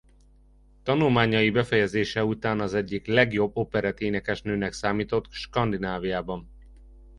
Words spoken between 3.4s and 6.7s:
operett énekesnőnek számított Skandináviában.